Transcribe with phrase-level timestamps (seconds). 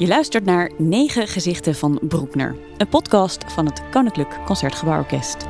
[0.00, 5.46] Je luistert naar Negen Gezichten van Broekner, een podcast van het Koninklijk Concertgebouworkest.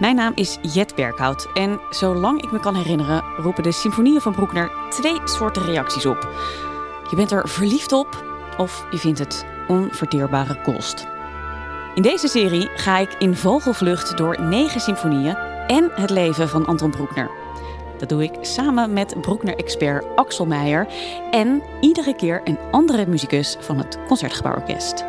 [0.00, 4.34] Mijn naam is Jet Berkhout en zolang ik me kan herinneren roepen de symfonieën van
[4.34, 6.28] Broekner twee soorten reacties op.
[7.10, 8.24] Je bent er verliefd op
[8.58, 11.06] of je vindt het onverteerbare kost.
[11.94, 16.90] In deze serie ga ik in vogelvlucht door negen symfonieën en het leven van Anton
[16.90, 17.41] Broekner.
[18.02, 20.86] Dat doe ik samen met Broekner-expert Axel Meijer
[21.30, 25.04] en iedere keer een andere muzikus van het Concertgebouworkest.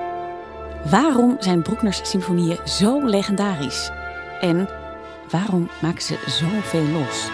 [0.90, 3.92] Waarom zijn Broekners symfonieën zo legendarisch?
[4.42, 4.70] En
[5.30, 7.30] waarom maken ze zoveel los?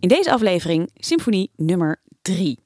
[0.00, 2.58] In deze aflevering symfonie nummer 3.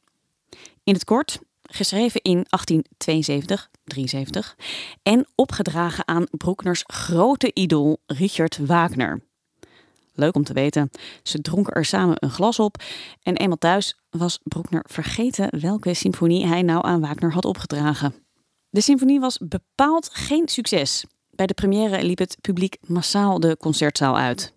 [0.84, 1.38] In het kort,
[1.71, 4.57] geschreven in 1872, 73
[5.02, 9.21] en opgedragen aan Broekners grote idool Richard Wagner.
[10.15, 10.91] Leuk om te weten.
[11.23, 12.83] Ze dronken er samen een glas op
[13.23, 18.15] en eenmaal thuis was Broekner vergeten welke symfonie hij nou aan Wagner had opgedragen.
[18.71, 21.05] De symfonie was bepaald geen succes.
[21.30, 24.55] Bij de première liep het publiek massaal de concertzaal uit.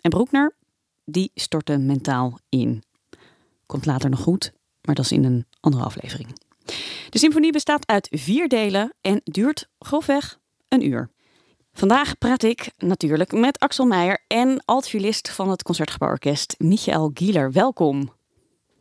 [0.00, 0.56] En Broekner,
[1.04, 2.82] die stortte mentaal in.
[3.66, 6.43] Komt later nog goed, maar dat is in een andere aflevering.
[7.10, 11.10] De symfonie bestaat uit vier delen en duurt grofweg een uur.
[11.72, 17.52] Vandaag praat ik natuurlijk met Axel Meijer en altviolist van het Concertgebouworkest, Michael Gieler.
[17.52, 18.12] Welkom.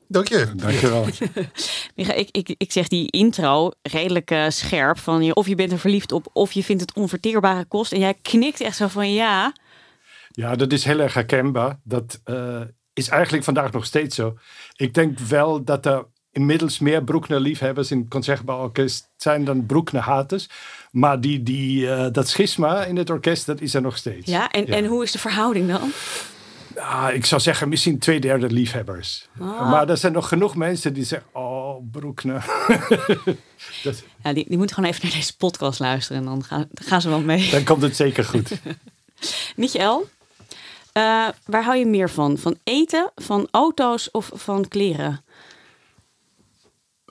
[0.08, 0.52] Dank je.
[0.56, 1.06] Dank je wel.
[1.95, 4.97] Michael, ik, ik, ik zeg die intro redelijk uh, scherp.
[4.97, 7.92] Van je, of je bent er verliefd op, of je vindt het onverteerbare kost.
[7.92, 9.53] En jij knikt echt zo van ja.
[10.31, 11.80] Ja, dat is heel erg herkenbaar.
[11.84, 12.62] Dat uh,
[12.94, 14.38] is eigenlijk vandaag nog steeds zo.
[14.75, 20.50] Ik denk wel dat er inmiddels meer Broekner-liefhebbers in het Concertgebouworkest zijn dan Broekner-haters.
[20.92, 24.31] Maar die, die, uh, dat schisma in het orkest, dat is er nog steeds.
[24.31, 24.74] Ja, en, ja.
[24.74, 25.91] en hoe is de verhouding dan?
[26.78, 29.28] Ah, ik zou zeggen misschien twee derde liefhebbers.
[29.40, 29.72] Ah.
[29.72, 32.46] Maar er zijn nog genoeg mensen die zeggen, oh, Broekner.
[33.84, 34.03] dat...
[34.24, 37.09] ja, die, die moeten gewoon even naar deze podcast luisteren en dan gaan, gaan ze
[37.09, 37.50] wel mee.
[37.50, 38.52] Dan komt het zeker goed.
[39.56, 40.09] Michael,
[40.94, 42.38] uh, waar hou je meer van?
[42.38, 45.24] Van eten, van auto's of van kleren?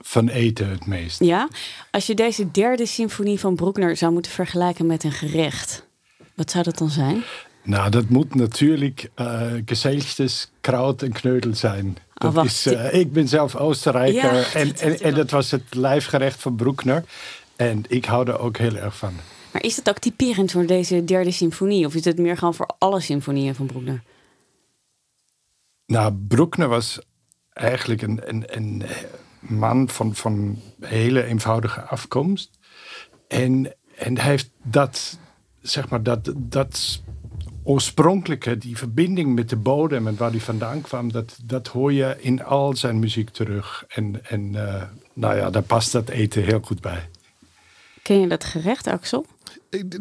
[0.05, 1.19] Van eten het meest.
[1.19, 1.47] Ja,
[1.91, 5.87] als je deze derde symfonie van Broekner zou moeten vergelijken met een gerecht,
[6.35, 7.23] wat zou dat dan zijn?
[7.63, 9.51] Nou, dat moet natuurlijk uh,
[10.61, 11.97] kraut en kneudel zijn.
[12.13, 15.75] Dat oh, is, uh, ik ben zelf Oostenrijker Ja, en, dat en, dat was het
[15.75, 17.03] lijfgerecht van Broekner.
[17.55, 19.13] En ik hou er ook heel erg van.
[19.51, 21.85] Maar is het ook typerend voor deze derde symfonie?
[21.85, 24.01] Of is het meer gewoon voor alle symfonieën van Broekner?
[25.85, 26.99] Nou, Broekner was
[27.53, 28.83] eigenlijk een, een, een
[29.47, 32.49] man van, van hele eenvoudige afkomst.
[33.27, 35.17] En, en hij heeft dat,
[35.61, 37.01] zeg maar, dat, dat
[37.63, 42.15] oorspronkelijke, die verbinding met de bodem en waar hij vandaan kwam, dat, dat hoor je
[42.19, 43.85] in al zijn muziek terug.
[43.87, 44.83] En, en uh,
[45.13, 47.09] nou ja, daar past dat eten heel goed bij.
[48.01, 49.25] Ken je dat gerecht, Axel?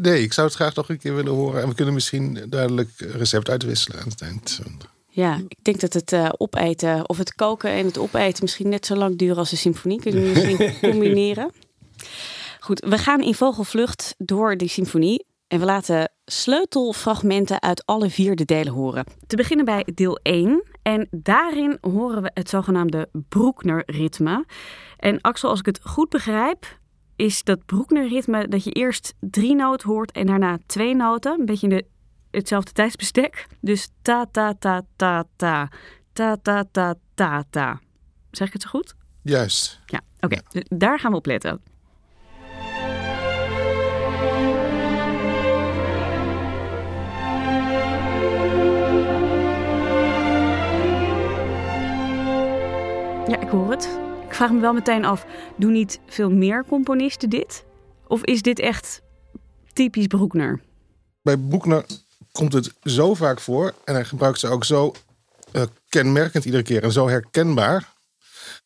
[0.01, 1.63] Nee, ik zou het graag nog een keer willen horen.
[1.63, 4.61] En we kunnen misschien duidelijk recept uitwisselen aan het eind.
[5.15, 8.87] Ja, ik denk dat het uh, opeten of het koken en het opeten misschien net
[8.87, 10.01] zo lang duren als de symfonie.
[10.01, 11.51] Kunnen we misschien combineren?
[12.61, 15.27] Goed, we gaan in vogelvlucht door die symfonie.
[15.49, 19.05] En we laten sleutelfragmenten uit alle vier de delen horen.
[19.27, 20.63] Te beginnen bij deel 1.
[20.83, 24.45] En daarin horen we het zogenaamde Broekner-ritme.
[24.97, 26.79] En Axel, als ik het goed begrijp,
[27.17, 31.41] is dat Broekner-ritme dat je eerst drie noten hoort en daarna twee noten.
[31.41, 31.85] Een beetje in de
[32.33, 33.47] hetzelfde tijdsbestek.
[33.61, 35.69] Dus ta ta ta ta ta.
[36.13, 37.81] Ta ta ta ta ta.
[38.31, 38.95] Zeg ik het zo goed?
[39.23, 39.81] Juist.
[39.87, 40.41] Ja, oké.
[40.51, 41.61] Dus daar gaan we op letten.
[53.27, 53.99] Ja, ik hoor het.
[54.27, 55.27] Ik vraag me wel meteen af,
[55.57, 57.65] doen niet veel meer componisten dit?
[58.07, 59.03] Of is dit echt
[59.73, 60.61] typisch Broekner?
[61.23, 61.85] Bij Broekner
[62.33, 64.95] komt het zo vaak voor en hij gebruikt ze ook zo
[65.53, 67.93] uh, kenmerkend iedere keer en zo herkenbaar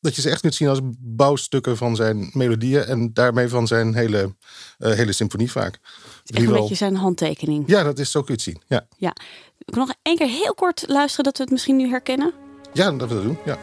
[0.00, 3.94] dat je ze echt moet zien als bouwstukken van zijn melodieën en daarmee van zijn
[3.94, 4.34] hele,
[4.78, 5.78] uh, hele symfonie vaak.
[6.24, 7.64] Echt een beetje zijn handtekening.
[7.66, 8.62] Ja, dat is zo kun je het zien.
[8.66, 8.86] Ja.
[8.96, 9.16] ja.
[9.58, 12.32] Ik nog één keer heel kort luisteren dat we het misschien nu herkennen.
[12.72, 13.38] Ja, dat we dat doen.
[13.44, 13.58] Ja.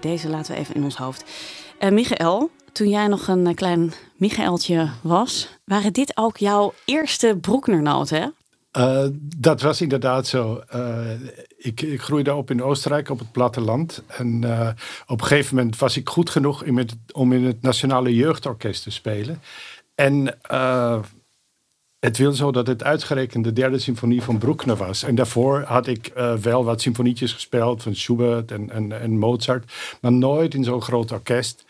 [0.00, 1.24] Deze laten we even in ons hoofd.
[1.80, 7.38] Uh, Michael, toen jij nog een uh, klein Michaeltje was, waren dit ook jouw eerste
[7.40, 8.34] Broeknernoten?
[8.78, 9.04] Uh,
[9.36, 10.62] dat was inderdaad zo.
[11.56, 14.02] Ik, groeide op in Oostenrijk op het platteland.
[14.06, 14.44] En
[15.06, 16.64] op een gegeven moment was ik goed genoeg
[17.12, 19.42] om in het Nationale Jeugdorkest te spelen.
[19.94, 20.38] En
[22.00, 25.02] het wil zo dat het uitgerekend de derde symfonie van Bruckner was.
[25.02, 29.72] En daarvoor had ik wel wat symfonietjes gespeeld van Schubert en, en, en Mozart.
[30.00, 31.64] Maar nooit in zo'n groot orkest.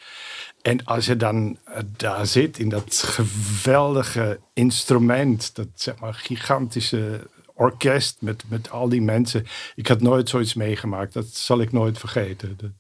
[0.62, 7.29] En als je dan eh, daar zit in dat geweldige instrument, dat zeg maar gigantische
[7.55, 9.47] orkest met, met al die mensen.
[9.75, 11.12] Ik had nooit zoiets meegemaakt.
[11.12, 12.79] Dat zal ik nooit vergeten.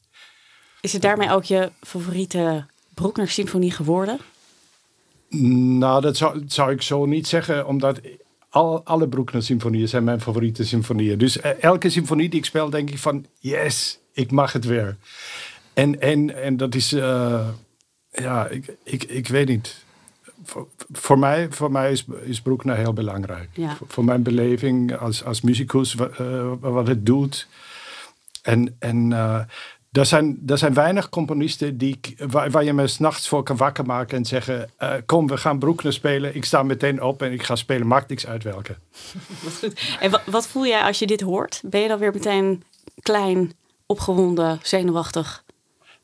[0.80, 4.18] Is het daarmee ook je favoriete Bruckner-symfonie geworden?
[5.38, 8.00] Nou, dat zou, zou ik zo niet zeggen, omdat
[8.48, 11.18] al, alle Bruckner-symfonieën zijn mijn favoriete symfonieën.
[11.18, 14.96] Dus eh, elke symfonie die ik speel, denk ik van, yes, ik mag het weer.
[15.74, 16.92] En, en, en dat is...
[16.92, 17.48] Uh,
[18.12, 19.84] ja, ik, ik, ik weet niet.
[20.44, 23.48] Voor, voor mij, voor mij is, is Broekner heel belangrijk.
[23.86, 27.46] Voor, mijn beleving als, als muzikus, uh, wat het doet.
[28.42, 29.40] En, en uh,
[29.92, 33.86] er, zijn, er zijn weinig componisten die, waar, waar je me s'nachts voor kan wakker
[33.86, 36.34] maken en zeggen: uh, Kom, we gaan Broekner spelen.
[36.34, 37.86] Ik sta meteen op en ik ga spelen.
[37.86, 38.76] Maakt niks uit welke.
[40.00, 41.62] en wat, wat voel jij als je dit hoort?
[41.64, 42.62] Ben je dan weer meteen
[43.02, 43.52] klein,
[43.86, 45.44] opgewonden, zenuwachtig?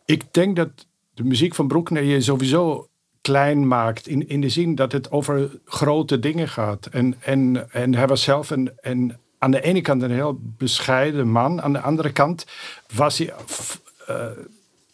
[0.05, 0.71] Ik denk dat
[1.15, 2.88] de muziek van Bruckner je sowieso
[3.21, 4.06] klein maakt.
[4.06, 6.87] In, in de zin dat het over grote dingen gaat.
[6.87, 11.28] En, en, en hij was zelf een, een, aan de ene kant een heel bescheiden
[11.31, 11.62] man.
[11.62, 12.46] Aan de andere kant
[12.94, 13.34] was hij,
[14.10, 14.26] uh,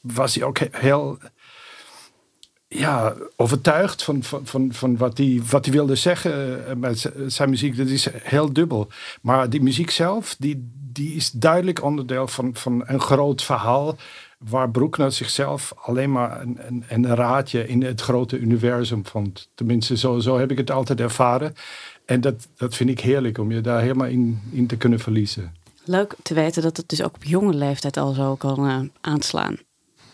[0.00, 1.18] was hij ook heel
[2.68, 7.50] ja, overtuigd van, van, van, van wat, hij, wat hij wilde zeggen eh, met zijn
[7.50, 7.76] muziek.
[7.76, 8.88] Dat is heel dubbel.
[9.22, 13.96] Maar die muziek zelf, die, die is duidelijk onderdeel van, van een groot verhaal
[14.38, 19.48] waar Broekner zichzelf alleen maar een, een, een, raadje in het grote universum vond.
[19.54, 21.54] Tenminste, zo, zo heb ik het altijd ervaren.
[22.04, 25.54] En dat, dat vind ik heerlijk om je daar helemaal in, in te kunnen verliezen.
[25.84, 29.56] Leuk te weten dat het dus ook op jonge leeftijd al zo kan uh, aanslaan.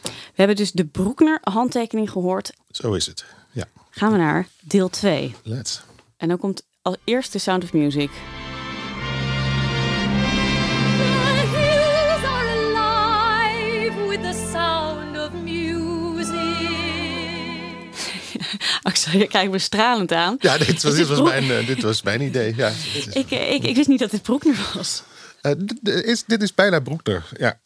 [0.02, 2.52] We hebben dus de Broekner handtekening gehoord.
[2.70, 3.64] Zo is het, ja.
[3.90, 5.34] Gaan we naar deel 2.
[5.42, 5.82] Let's.
[6.16, 8.10] En dan komt als eerste Sound of Music.
[19.12, 20.36] Je kijkt me stralend aan.
[20.38, 22.54] Ja, dit was, dit was, mijn, uh, dit was mijn idee.
[22.56, 22.72] Ja,
[23.12, 25.02] ik, ik, ik wist niet dat dit Broekner was.
[25.42, 27.60] Uh, dit, is, dit is bijna Broekner, ja.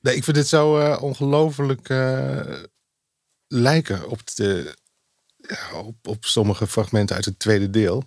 [0.00, 1.88] Nee, ik vind dit zo uh, ongelooflijk
[3.46, 4.76] lijken op, de,
[5.36, 8.04] ja, op, op sommige fragmenten uit het tweede deel.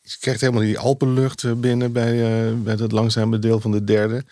[0.00, 4.24] Je krijgt helemaal die Alpenlucht binnen bij, bij dat langzame deel van de derde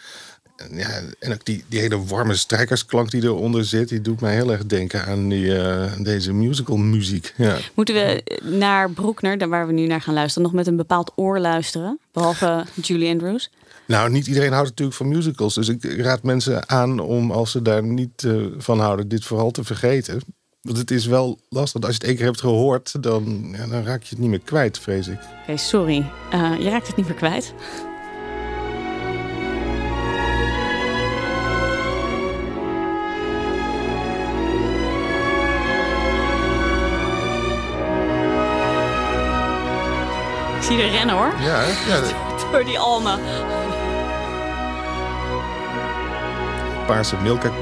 [0.72, 4.52] ja, en ook die, die hele warme strijkersklank die eronder zit, die doet mij heel
[4.52, 7.34] erg denken aan die, uh, deze musical muziek.
[7.36, 7.56] Ja.
[7.74, 11.38] Moeten we naar Broekner, waar we nu naar gaan luisteren, nog met een bepaald oor
[11.38, 11.98] luisteren?
[12.12, 13.50] Behalve Julie Andrews?
[13.86, 15.54] Nou, niet iedereen houdt natuurlijk van musicals.
[15.54, 19.50] Dus ik raad mensen aan om, als ze daar niet uh, van houden, dit vooral
[19.50, 20.20] te vergeten.
[20.60, 21.80] Want het is wel lastig.
[21.80, 24.40] Als je het één keer hebt gehoord, dan, ja, dan raak je het niet meer
[24.40, 25.18] kwijt, vrees ik.
[25.42, 26.10] Oké, sorry.
[26.34, 27.54] Uh, je raakt het niet meer kwijt.
[40.66, 41.40] Zie er rennen hoor.
[41.40, 42.00] Ja, ja.
[42.52, 43.20] Door die almen.
[46.86, 47.50] Paarse milka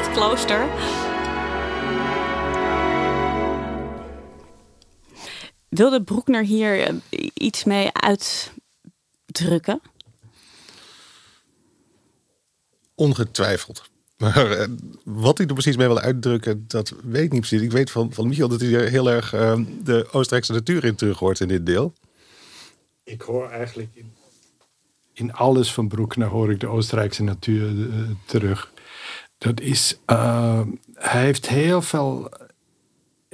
[0.00, 0.68] Het klooster.
[5.68, 6.94] Wilde Broekner hier eh,
[7.34, 9.80] iets mee uitdrukken?
[12.94, 13.89] Ongetwijfeld.
[14.20, 14.68] Maar eh,
[15.04, 17.62] wat hij er precies mee wil uitdrukken, dat weet ik niet precies.
[17.62, 21.18] Ik weet van, van Michiel dat hij heel erg uh, de Oostenrijkse natuur in terug
[21.18, 21.92] hoort in dit deel.
[23.04, 24.12] Ik hoor eigenlijk in,
[25.12, 28.72] in alles van Broekner hoor ik de Oostenrijkse natuur uh, terug.
[29.38, 29.98] Dat is,
[30.94, 32.30] hij heeft heel veel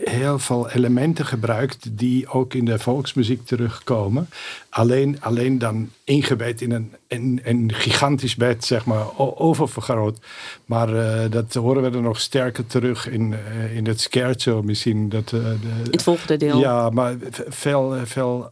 [0.04, 4.28] heel veel elementen gebruikt die ook in de volksmuziek terugkomen.
[4.68, 10.18] Alleen, alleen dan ingebed in een, een, een gigantisch bed, zeg maar, oververgroot.
[10.64, 15.08] Maar uh, dat horen we er nog sterker terug in, uh, in het scherzo misschien.
[15.08, 16.58] Dat, uh, de, het volgende deel.
[16.58, 17.14] Ja, maar
[17.48, 18.50] veel, veel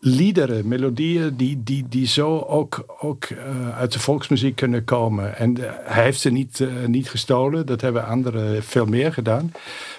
[0.00, 5.36] liederen, melodieën die, die, die zo ook, ook uh, uit de volksmuziek kunnen komen.
[5.36, 9.52] En uh, hij heeft ze niet, uh, niet gestolen, dat hebben anderen veel meer gedaan.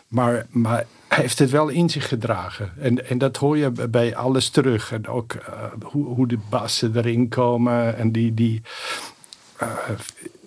[0.07, 2.71] Maar, maar hij heeft het wel in zich gedragen.
[2.79, 4.91] En, en dat hoor je bij alles terug.
[4.91, 5.35] En ook
[5.81, 8.33] hoe, hoe de bassen erin komen en die.
[8.33, 8.61] die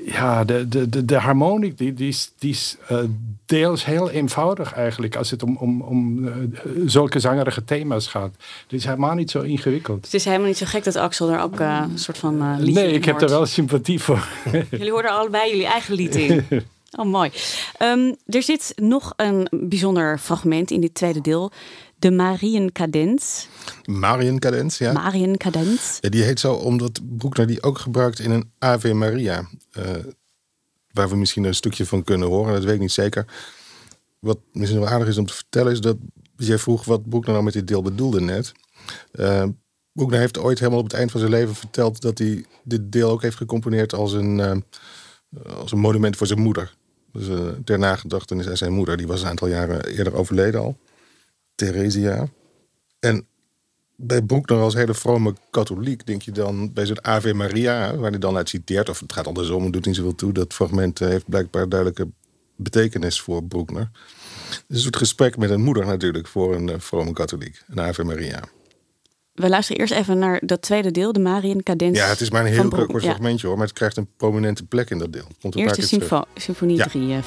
[0.04, 2.98] ja, de, de, de, de harmoniek die, die is, die is uh,
[3.46, 6.34] deels heel eenvoudig eigenlijk als het om, om, om uh,
[6.86, 8.34] zulke zangerige thema's gaat.
[8.62, 10.04] Het is helemaal niet zo ingewikkeld.
[10.04, 12.82] Het is helemaal niet zo gek dat Axel er ook uh, een soort van liedje
[12.82, 14.28] Nee, ik heb er wel sympathie voor.
[14.70, 16.44] jullie hoorden allebei jullie eigen lied in.
[16.98, 17.30] Oh, mooi.
[17.78, 21.52] Um, er zit nog een bijzonder fragment in dit tweede deel.
[22.02, 23.48] De Marienkadens.
[23.84, 24.92] Marienkadens, ja.
[24.92, 25.98] Marienkadens.
[26.00, 29.48] Ja, die heet zo omdat Broekner die ook gebruikt in een Ave Maria.
[29.78, 29.84] Uh,
[30.90, 33.26] waar we misschien een stukje van kunnen horen, dat weet ik niet zeker.
[34.18, 35.96] Wat misschien wel aardig is om te vertellen is dat
[36.36, 38.52] jij vroeg wat Broekner nou met dit deel bedoelde net.
[39.12, 39.44] Uh,
[39.92, 43.10] Broekner heeft ooit helemaal op het eind van zijn leven verteld dat hij dit deel
[43.10, 44.56] ook heeft gecomponeerd als een, uh,
[45.56, 46.74] als een monument voor zijn moeder.
[47.12, 47.26] Dus
[47.64, 48.96] ter nagedachtenis aan zijn moeder.
[48.96, 50.76] Die was een aantal jaren eerder overleden al.
[51.54, 52.28] Theresia.
[52.98, 53.26] En
[53.96, 58.18] bij Broekner als hele vrome katholiek denk je dan bij zo'n Ave Maria, waar hij
[58.18, 60.32] dan uit citeert, of het gaat andersom, doet niet zoveel toe.
[60.32, 62.08] Dat fragment heeft blijkbaar duidelijke
[62.56, 63.90] betekenis voor Broekner.
[64.48, 67.80] Het is een soort gesprek met een moeder natuurlijk voor een uh, vrome katholiek, een
[67.80, 68.42] Ave Maria.
[69.32, 71.98] We luisteren eerst even naar dat tweede deel, de Mariën Cadens.
[71.98, 74.90] Ja, het is maar een heel kort fragmentje hoor, maar het krijgt een prominente plek
[74.90, 75.26] in dat deel.
[75.40, 77.22] Komt Eerst de symfo symfonie 3 ja.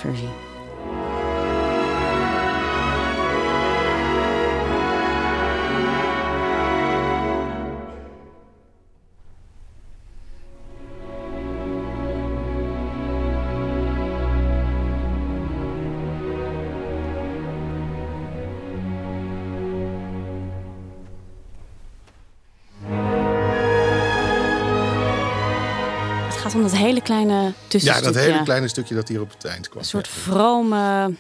[27.68, 29.82] Ja, dat hele kleine stukje dat hier op het eind kwam.
[29.82, 31.14] Een soort vrome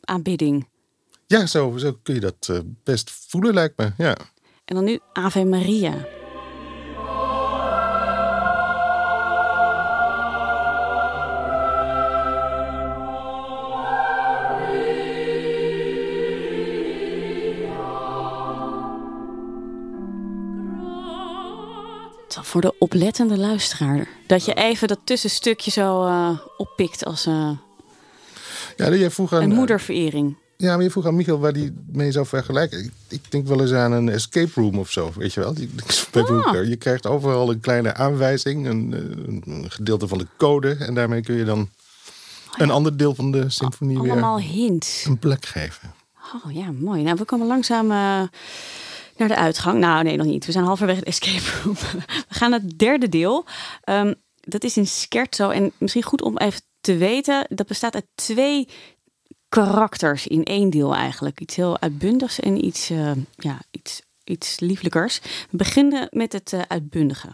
[0.00, 0.68] aanbidding.
[1.26, 3.92] Ja, zo, zo kun je dat uh, best voelen, lijkt me.
[3.96, 4.16] Ja.
[4.64, 6.06] En dan nu Ave Maria.
[22.44, 24.08] Voor de oplettende luisteraar.
[24.26, 27.50] Dat je even dat tussenstukje zo uh, oppikt als uh,
[28.76, 30.36] ja, jij vroeg aan, een moederverering.
[30.56, 32.84] Ja, maar je vroeg aan Michael waar die mee zou vergelijken.
[32.84, 35.54] Ik, ik, denk wel eens aan een escape room of zo, weet je wel.
[36.12, 36.68] Ah.
[36.68, 38.92] Je krijgt overal een kleine aanwijzing, een,
[39.46, 40.74] een, gedeelte van de code.
[40.74, 41.68] En daarmee kun je dan
[42.56, 45.04] een ander deel van de symfonie Allemaal weer hints.
[45.04, 45.94] een plek geven.
[46.44, 47.02] Oh ja, mooi.
[47.02, 47.90] Nou, we komen langzaam...
[47.90, 48.22] Uh,
[49.16, 49.78] naar de uitgang.
[49.78, 50.46] Nou, nee, nog niet.
[50.46, 51.74] We zijn halverwege de escape room.
[52.28, 53.44] We gaan naar het derde deel.
[53.84, 55.50] Um, dat is in scherzo.
[55.50, 58.68] En misschien goed om even te weten, dat bestaat uit twee
[59.48, 61.40] karakters in één deel eigenlijk.
[61.40, 65.20] Iets heel uitbundigs en iets, uh, ja, iets, iets lieflijkers.
[65.50, 67.28] We beginnen met het uh, uitbundige.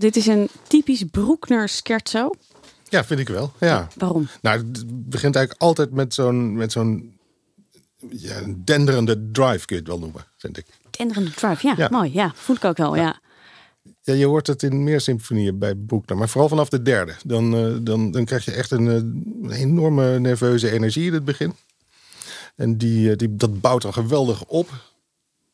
[0.00, 2.30] Dit is een typisch Broekner scherzo.
[2.88, 3.52] Ja, vind ik wel.
[3.58, 3.88] Ja.
[3.96, 4.28] Waarom?
[4.42, 7.18] Nou, het begint eigenlijk altijd met zo'n met zo'n
[8.10, 10.66] ja, denderende drive, kun je het wel noemen, vind ik.
[10.90, 12.12] Denderende drive, ja, mooi.
[12.12, 13.20] Ja, voel ik ook wel, ja.
[14.02, 14.12] ja.
[14.12, 17.14] je hoort het in meer symfonieën bij Broekner, maar vooral vanaf de derde.
[17.24, 21.54] Dan, uh, dan, dan krijg je echt een, een, enorme nerveuze energie in het begin.
[22.56, 24.70] En die, die, dat bouwt dan geweldig op.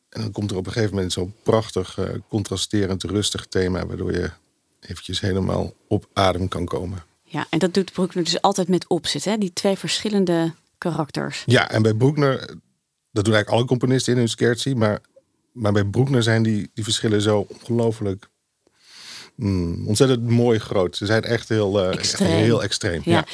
[0.09, 4.11] En dan komt er op een gegeven moment zo'n prachtig, uh, contrasterend, rustig thema, waardoor
[4.11, 4.31] je
[4.79, 7.03] eventjes helemaal op adem kan komen.
[7.23, 9.37] Ja, en dat doet Broekner dus altijd met opzet, hè?
[9.37, 11.43] die twee verschillende karakters.
[11.45, 12.37] Ja, en bij Broekner,
[13.11, 15.01] dat doen eigenlijk alle componisten in hun scherzi, maar,
[15.51, 18.29] maar bij Broekner zijn die, die verschillen zo ongelooflijk
[19.35, 20.95] mm, ontzettend mooi groot.
[20.95, 22.29] Ze zijn echt heel, uh, extreem.
[22.29, 23.01] heel extreem.
[23.05, 23.25] Ja.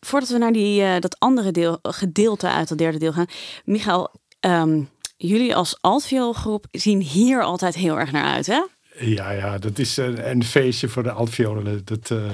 [0.00, 3.26] Voordat we naar die, uh, dat andere deel, gedeelte uit het derde deel gaan,
[3.64, 4.10] Michael,
[4.40, 4.88] um,
[5.28, 8.62] jullie als altvioolgroep zien hier altijd heel erg naar uit, hè?
[8.98, 12.32] Ja, ja, dat is een, een feestje voor de altviolen, dat, uh,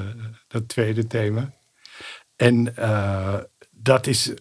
[0.48, 1.52] dat tweede thema.
[2.36, 3.34] En uh,
[3.70, 4.32] dat is,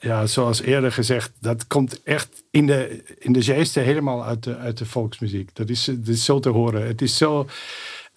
[0.00, 4.56] ja, zoals eerder gezegd, dat komt echt in de, in de zeeste helemaal uit de,
[4.56, 5.54] uit de volksmuziek.
[5.54, 6.86] Dat is, dat is zo te horen.
[6.86, 7.46] Het is zo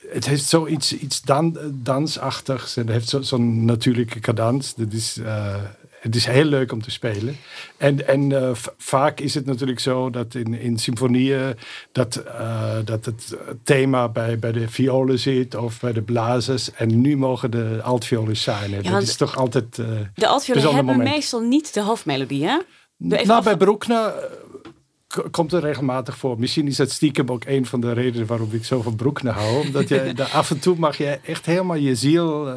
[0.08, 4.75] het heeft zoiets iets dan, dansachtigs en het heeft zo'n natuurlijke cadans.
[4.75, 5.56] Dat is uh,
[6.03, 7.38] Het is heel leuk om te spelen.
[7.77, 11.55] En, en uh, vaak is het natuurlijk zo dat in, in symfonieën
[11.91, 16.72] dat, uh, dat het thema bij, bij de violen zit of bij de blazers.
[16.72, 18.72] En nu mogen de altviolen zijn.
[18.72, 19.77] Ja, dat is toch altijd.
[19.77, 21.10] Uh, de altviolen hebben moment.
[21.10, 22.57] meestal niet de hoofdmelodie, hè?
[22.98, 24.13] Nou, bij Broekner
[25.31, 26.39] komt er regelmatig voor.
[26.39, 29.65] Misschien is dat stiekem ook een van de redenen waarom ik zo van hou.
[29.65, 32.48] Omdat je af en toe mag je echt helemaal je ziel,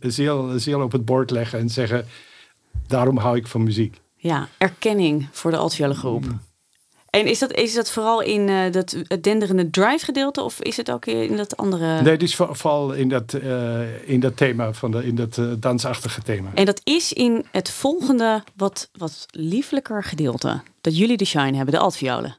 [0.00, 2.06] ziel, ziel op het bord leggen en zeggen
[2.88, 4.00] daarom hou ik van muziek.
[4.16, 6.24] Ja, erkenning voor de altviolen groep.
[6.24, 6.40] Mm.
[7.10, 10.76] En is dat, is dat vooral in uh, dat het denderende drive gedeelte of is
[10.76, 12.02] het ook in dat andere?
[12.02, 15.52] Nee, het is vooral in dat, uh, in dat thema, van de, in dat uh,
[15.58, 16.50] dansachtige thema.
[16.54, 20.62] En dat is in het volgende wat, wat lieflijker gedeelte.
[20.80, 22.36] Dat jullie de shine hebben, de altviolen.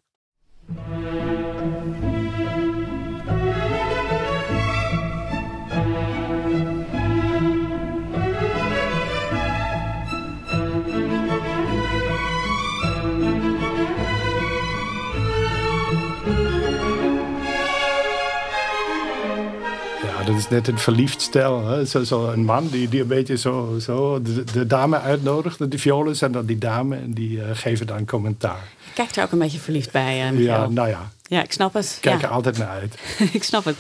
[20.28, 21.68] Dat is net een verliefd stel.
[21.68, 21.86] Hè?
[21.86, 25.72] Zo, zo, een man die, die een beetje zo, zo de, de dame uitnodigt.
[25.72, 28.68] De violen zijn dan die dame en die uh, geven dan commentaar.
[28.94, 31.12] Kijk er ook een beetje verliefd bij, uh, Ja, nou ja.
[31.24, 31.98] Ja, ik snap het.
[32.02, 32.28] Kijk ja.
[32.28, 32.98] er altijd naar uit.
[33.38, 33.78] ik snap het.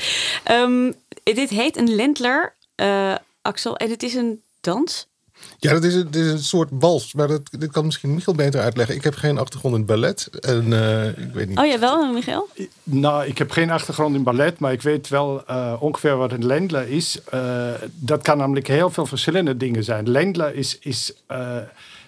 [0.51, 3.77] Um, dit heet een Lentler, uh, Axel.
[3.77, 5.07] En het is een dans.
[5.59, 7.13] Ja, dat is, een, is een soort wals.
[7.13, 8.95] Maar dat, dat kan misschien Michiel beter uitleggen.
[8.95, 10.29] Ik heb geen achtergrond in ballet.
[10.41, 11.57] En, uh, ik weet niet.
[11.57, 12.49] Oh, ja, wel, Michiel?
[12.83, 14.59] Nou, ik heb geen achtergrond in ballet.
[14.59, 17.19] Maar ik weet wel uh, ongeveer wat een Lendler is.
[17.33, 20.09] Uh, dat kan namelijk heel veel verschillende dingen zijn.
[20.09, 20.77] Lendler is...
[20.79, 21.13] is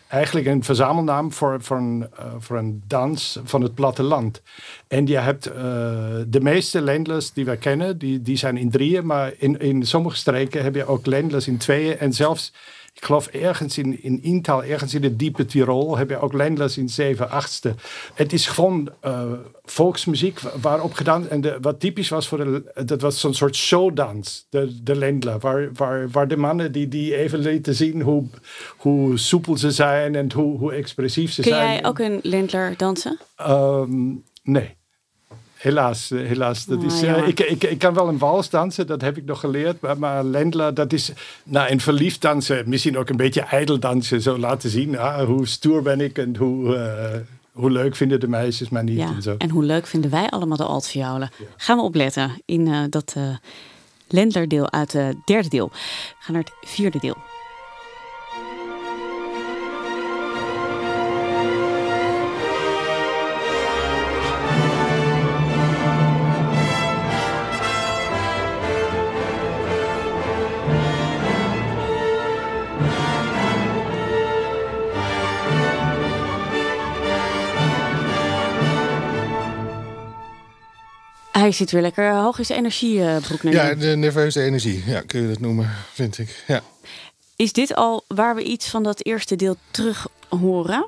[0.09, 4.41] eigenlijk een verzamelnaam voor, voor, een, uh, voor een dans van het platteland.
[4.87, 5.53] En je hebt uh,
[6.27, 9.05] de meeste lendlers die wij kennen, die, die zijn in drieën.
[9.05, 11.97] Maar in, in sommige streken heb je ook lendlers in tweeën.
[11.97, 12.53] En zelfs
[12.99, 16.77] ik geloof ergens in, in Intal, ergens in het diepe Tirol, heb je ook Lendlers
[16.77, 17.75] in 7 achtste.
[18.13, 19.31] Het is gewoon uh,
[19.65, 21.29] volksmuziek waarop gedaan.
[21.29, 25.39] En de, wat typisch was voor de, dat was zo'n soort showdans, de, de Lendler.
[25.39, 28.25] Waar, waar, waar de mannen die, die even lieten zien hoe,
[28.77, 31.65] hoe soepel ze zijn en hoe, hoe expressief ze Kun zijn.
[31.65, 33.19] Kun jij ook een Lendler dansen?
[33.47, 34.77] Um, nee.
[35.59, 36.65] Helaas, eh, helaas.
[36.65, 39.39] Dat is, uh, ik, ik, ik kan wel een wals dansen, dat heb ik nog
[39.39, 39.81] geleerd.
[39.81, 41.11] Maar, maar Lendler, dat is
[41.43, 42.69] nou, een verliefd dansen.
[42.69, 44.21] Misschien ook een beetje ijdel dansen.
[44.21, 47.19] Zo laten zien ah, hoe stoer ben ik en hoe, uh,
[47.51, 48.97] hoe leuk vinden de meisjes mij niet.
[48.97, 49.35] Ja, en, zo.
[49.37, 51.29] en hoe leuk vinden wij allemaal de altviolen.
[51.37, 51.45] Ja.
[51.57, 53.15] Gaan we opletten in uh, dat
[54.07, 55.69] Lendler deel uit het derde deel.
[55.69, 57.17] We gaan naar het vierde deel.
[81.49, 83.41] Hij zit weer lekker hoog in zijn energie, uh, Broek.
[83.41, 86.43] Ja, de nerveuze energie, ja, kun je dat noemen, vind ik.
[86.47, 86.61] Ja.
[87.35, 90.87] Is dit al waar we iets van dat eerste deel terug horen?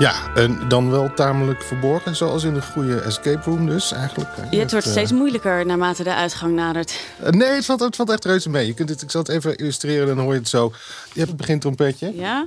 [0.00, 4.28] Ja, en dan wel tamelijk verborgen, zoals in de goede escape room dus eigenlijk.
[4.50, 7.00] Ja, het wordt steeds moeilijker naarmate de uitgang nadert.
[7.22, 8.66] Uh, nee, het valt, het valt echt reuze mee.
[8.66, 10.72] Je kunt het, ik zal het even illustreren, dan hoor je het zo.
[11.12, 12.12] Je hebt het begintrompetje.
[12.14, 12.46] Ja.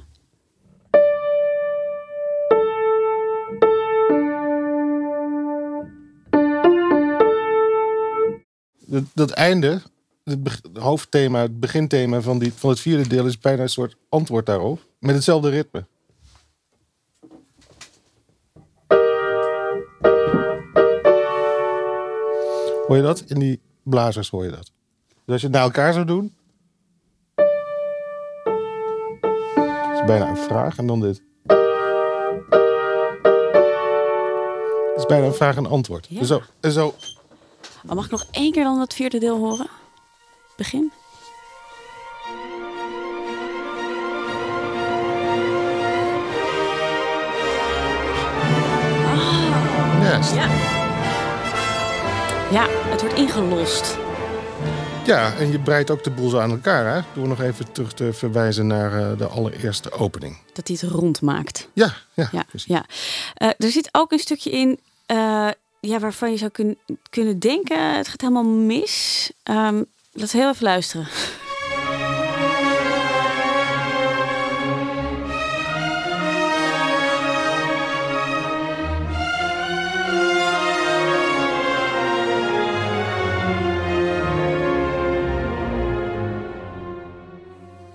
[8.85, 9.81] Dat, dat einde,
[10.23, 10.39] het
[10.73, 13.25] hoofdthema, het beginthema van, die, van het vierde deel...
[13.25, 15.85] is bijna een soort antwoord daarop, met hetzelfde ritme.
[22.93, 23.23] Hoor je dat?
[23.27, 24.71] In die blazers hoor je dat.
[25.07, 26.35] Dus als je het naar elkaar zou doen.
[29.55, 31.23] Dat is bijna een vraag en dan dit.
[34.95, 36.07] Is bijna een vraag en antwoord.
[36.09, 36.23] Ja.
[36.23, 36.95] Zo, en zo.
[37.85, 39.67] Oh, mag ik nog één keer dan dat vierde deel horen?
[40.57, 40.91] Begin.
[53.03, 53.97] Wordt ingelost.
[55.05, 57.01] Ja, en je breidt ook de boel zo aan elkaar, hè?
[57.13, 60.37] Door nog even terug te verwijzen naar uh, de allereerste opening.
[60.53, 61.67] Dat hij het rond maakt.
[61.73, 62.29] Ja, ja.
[62.31, 62.85] ja, ja.
[63.37, 66.77] Uh, er zit ook een stukje in uh, ja, waarvan je zou kun,
[67.09, 69.31] kunnen denken: het gaat helemaal mis.
[69.43, 71.07] Um, laten we heel even luisteren.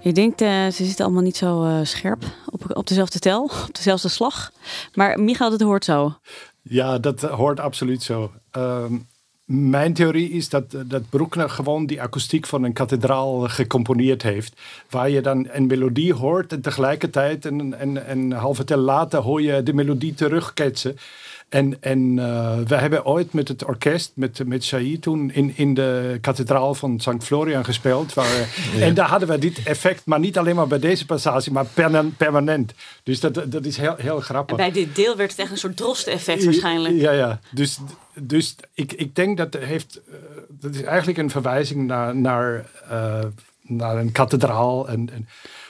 [0.08, 3.74] Je denkt, uh, ze zitten allemaal niet zo uh, scherp op, op dezelfde tel, op
[3.74, 4.52] dezelfde slag.
[4.94, 6.14] Maar Michael, dat hoort zo.
[6.62, 8.32] Ja, dat hoort absoluut zo.
[8.52, 9.06] Um,
[9.44, 14.60] mijn theorie is dat, dat Bruckner gewoon die akoestiek van een kathedraal gecomponeerd heeft.
[14.90, 19.42] Waar je dan een melodie hoort en tegelijkertijd een, een, een halve tel later hoor
[19.42, 20.96] je de melodie terugketsen.
[21.48, 25.74] En, en uh, we hebben ooit met het orkest, met, met Saïd toen, in, in
[25.74, 27.24] de kathedraal van St.
[27.24, 28.14] Florian gespeeld.
[28.14, 28.48] Waar,
[28.80, 31.66] En daar hadden we dit effect, maar niet alleen maar bij deze passage, maar
[32.16, 32.72] permanent.
[33.02, 34.56] Dus dat, dat is heel, heel grappig.
[34.56, 36.94] bij dit deel werd het echt een soort droste-effect waarschijnlijk.
[36.94, 37.40] Ja, ja.
[37.50, 37.78] Dus,
[38.14, 40.14] dus ik, ik denk dat heeft, uh,
[40.48, 43.24] dat is eigenlijk een verwijzing naar, naar, uh,
[43.62, 44.88] naar een kathedraal.
[44.88, 45.28] En, en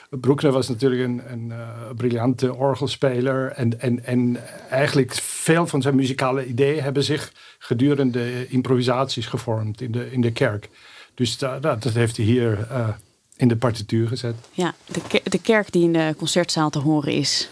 [0.09, 3.51] Broekner was natuurlijk een, een uh, briljante orgelspeler.
[3.51, 4.37] En, en, en
[4.69, 10.31] eigenlijk veel van zijn muzikale ideeën hebben zich gedurende improvisaties gevormd in de, in de
[10.31, 10.69] kerk.
[11.13, 12.87] Dus dat, dat heeft hij hier uh,
[13.35, 14.35] in de partituur gezet.
[14.51, 17.49] Ja, de, de kerk die in de concertzaal te horen is.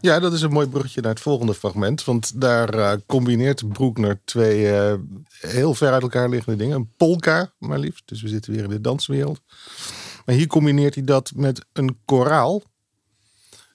[0.00, 2.04] Ja, dat is een mooi bruggetje naar het volgende fragment.
[2.04, 4.94] Want daar uh, combineert Broekner twee uh,
[5.40, 6.76] heel ver uit elkaar liggende dingen.
[6.76, 8.02] Een polka, maar liefst.
[8.04, 9.40] Dus we zitten weer in de danswereld.
[10.26, 12.62] Maar hier combineert hij dat met een koraal.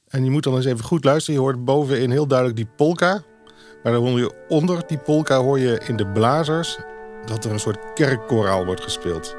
[0.08, 1.40] En je moet dan eens even goed luisteren.
[1.40, 3.24] Je hoort bovenin heel duidelijk die polka.
[3.84, 6.78] Maar dan hoor je onder die polka hoor je in de blazers
[7.26, 9.36] dat er een soort kerkkoraal wordt gespeeld.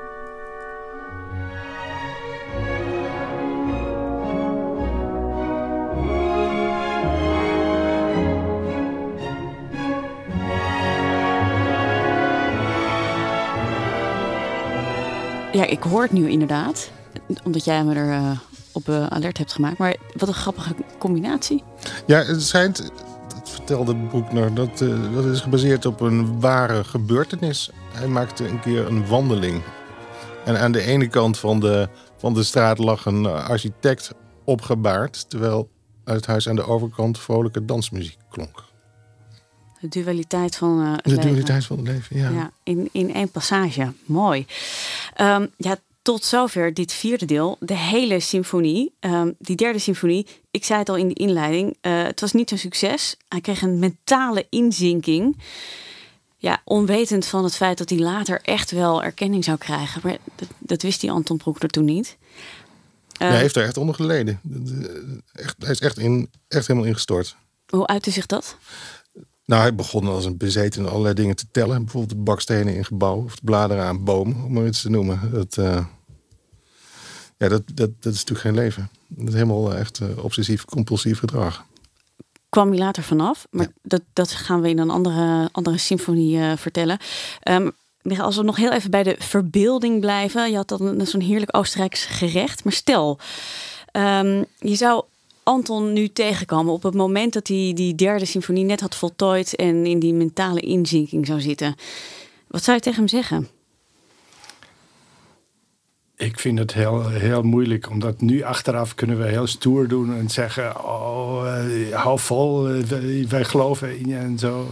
[15.52, 16.90] Ja, ik hoor het nu inderdaad.
[17.44, 18.30] Omdat jij me er uh,
[18.72, 19.78] op uh, alert hebt gemaakt.
[19.78, 21.62] Maar wat een grappige combinatie.
[22.06, 22.90] Ja, het schijnt,
[23.34, 27.70] dat vertelde Broekner, dat, uh, dat is gebaseerd op een ware gebeurtenis.
[27.92, 29.62] Hij maakte een keer een wandeling.
[30.44, 35.30] En aan de ene kant van de, van de straat lag een architect opgebaard.
[35.30, 35.70] Terwijl
[36.04, 38.64] uit het huis aan de overkant vrolijke dansmuziek klonk.
[39.80, 41.22] De dualiteit van uh, De leven.
[41.26, 42.30] dualiteit van het leven, ja.
[42.30, 43.92] ja in, in één passage.
[44.04, 44.46] Mooi.
[45.20, 47.56] Um, ja, tot zover dit vierde deel.
[47.60, 48.94] De hele symfonie.
[49.00, 50.26] Um, die derde symfonie.
[50.50, 51.76] Ik zei het al in de inleiding.
[51.82, 53.16] Uh, het was niet zo'n succes.
[53.28, 55.38] Hij kreeg een mentale inzinking.
[56.36, 60.00] Ja, onwetend van het feit dat hij later echt wel erkenning zou krijgen.
[60.04, 62.16] Maar dat, dat wist die Anton Broekner toen niet.
[63.22, 64.40] Uh, hij heeft er echt onder geleden.
[65.32, 67.36] Echt, hij is echt, in, echt helemaal ingestort.
[67.66, 68.56] Hoe uitte zich dat?
[69.52, 71.82] Nou, hij begon als een bezeten allerlei dingen te tellen.
[71.82, 75.30] Bijvoorbeeld de bakstenen in gebouwen of de bladeren aan bomen, om maar iets te noemen.
[75.32, 75.84] Dat, uh,
[77.36, 78.90] ja, dat, dat, dat is natuurlijk geen leven.
[79.06, 81.64] Dat is helemaal echt uh, obsessief, compulsief gedrag.
[82.48, 83.72] Kwam hij later vanaf, maar ja.
[83.82, 86.98] dat, dat gaan we in een andere, andere symfonie uh, vertellen.
[87.50, 87.72] Um,
[88.18, 90.50] als we nog heel even bij de verbeelding blijven.
[90.50, 92.64] Je had dan zo'n heerlijk Oostenrijks gerecht.
[92.64, 93.18] Maar stel,
[93.92, 95.04] um, je zou
[95.42, 99.86] Anton nu tegenkomen op het moment dat hij die derde symfonie net had voltooid en
[99.86, 101.74] in die mentale inzinking zou zitten?
[102.48, 103.48] Wat zou je tegen hem zeggen?
[106.16, 110.30] Ik vind het heel, heel moeilijk, omdat nu achteraf kunnen we heel stoer doen en
[110.30, 114.66] zeggen: Oh, uh, hou vol, uh, wij geloven in je en zo.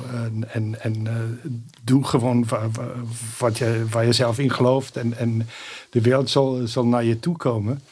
[0.53, 1.13] En, en, uh,
[1.83, 2.47] doe gewoon
[3.39, 5.49] wat je, waar je zelf in gelooft en, en
[5.91, 7.83] de wereld zal, zal naar je toe komen.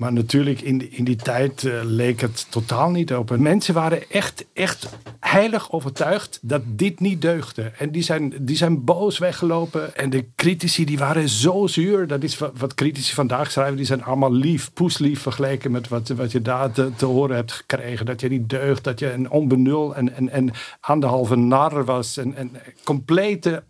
[0.00, 3.36] Maar natuurlijk, in, in die tijd uh, leek het totaal niet op.
[3.36, 7.62] mensen waren echt, echt heilig overtuigd dat dit niet deugde.
[7.62, 9.96] En die zijn, die zijn boos weggelopen.
[9.96, 12.06] En de critici die waren zo zuur.
[12.06, 13.76] Dat is wat, wat critici vandaag schrijven.
[13.76, 17.52] Die zijn allemaal lief, poeslief vergeleken met wat, wat je daar te, te horen hebt
[17.52, 18.06] gekregen.
[18.06, 22.16] Dat je niet deugt, dat je een onbenul en, en, en anderhalve nar was.
[22.16, 22.50] En, en
[22.84, 23.62] complete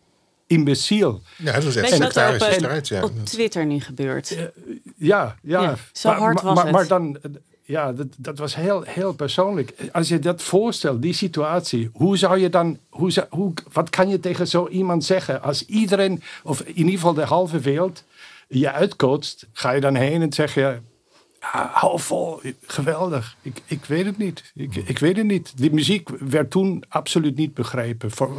[0.50, 1.22] imbeciel.
[1.36, 2.88] Ja, dat is echt sectarische strijd.
[2.88, 3.02] Ja.
[3.02, 4.30] Op Twitter nu gebeurt.
[4.30, 4.42] Uh,
[4.96, 5.62] ja, ja.
[5.62, 5.76] ja.
[5.92, 6.74] Zo maar, hard was maar, het.
[6.74, 7.18] Maar dan,
[7.62, 9.74] ja, dat, dat was heel, heel persoonlijk.
[9.92, 14.20] Als je dat voorstelt, die situatie, hoe zou je dan, hoe, hoe, wat kan je
[14.20, 15.42] tegen zo iemand zeggen?
[15.42, 18.04] Als iedereen, of in ieder geval de halve wereld,
[18.48, 20.78] je uitcoacht, ga je dan heen en zeg je,
[21.40, 23.36] ja, hou vol, geweldig.
[23.42, 24.52] Ik, ik weet het niet.
[24.54, 25.52] Ik, ik weet het niet.
[25.56, 28.30] Die muziek werd toen absoluut niet begrepen voor,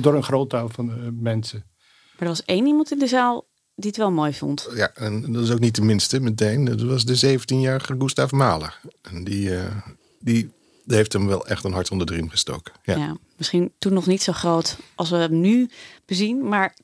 [0.00, 1.64] door een groot deel van de mensen.
[2.12, 4.68] Maar er was één iemand in de zaal die het wel mooi vond.
[4.74, 6.64] Ja, en dat is ook niet de minste meteen.
[6.64, 8.80] Dat was de 17-jarige Gustav Mahler.
[9.02, 9.76] En die, uh,
[10.18, 10.50] die
[10.86, 12.72] heeft hem wel echt een hart onder de riem gestoken.
[12.82, 12.96] Ja.
[12.96, 13.16] ja.
[13.36, 15.70] misschien toen nog niet zo groot als we hem nu
[16.04, 16.76] bezien, maar...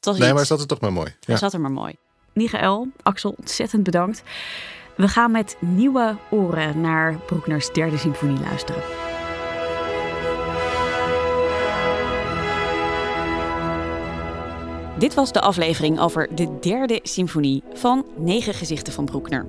[0.00, 0.32] nee, iets.
[0.32, 1.14] maar zat er toch maar mooi.
[1.20, 1.94] Hij zat er maar mooi.
[2.36, 4.22] Michael, Axel, ontzettend bedankt.
[4.96, 8.82] We gaan met nieuwe oren naar Broekners derde symfonie luisteren.
[14.98, 19.46] Dit was de aflevering over de derde symfonie van Negen Gezichten van Broekner.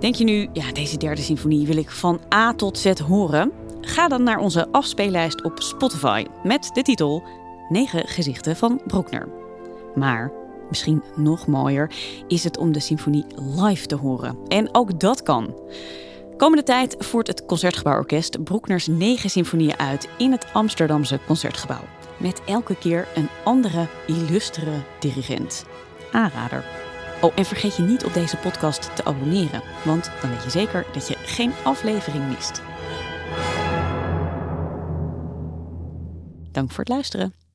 [0.00, 3.52] Denk je nu, ja, deze derde symfonie wil ik van A tot Z horen?
[3.80, 7.22] Ga dan naar onze afspeellijst op Spotify met de titel
[7.68, 9.28] Negen Gezichten van Broekner.
[9.94, 10.32] Maar
[10.68, 11.90] misschien nog mooier
[12.26, 14.38] is het om de symfonie live te horen.
[14.48, 15.54] En ook dat kan.
[16.36, 21.84] Komende tijd voert het Concertgebouworkest Broekners negen symfonieën uit in het Amsterdamse Concertgebouw.
[22.16, 25.64] Met elke keer een andere illustere dirigent.
[26.12, 26.64] Aanrader.
[27.20, 30.86] Oh, en vergeet je niet op deze podcast te abonneren, want dan weet je zeker
[30.92, 32.62] dat je geen aflevering mist.
[36.52, 37.47] Dank voor het luisteren.